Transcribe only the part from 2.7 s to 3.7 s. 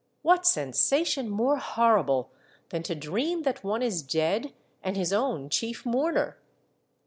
to dream that